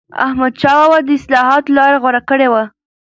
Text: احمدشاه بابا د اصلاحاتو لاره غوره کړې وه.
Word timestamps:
احمدشاه 0.25 0.75
بابا 0.79 0.97
د 1.03 1.09
اصلاحاتو 1.17 1.73
لاره 1.77 1.97
غوره 2.03 2.21
کړې 2.29 2.47
وه. 2.51 2.63